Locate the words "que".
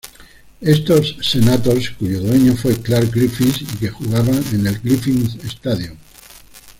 3.77-3.89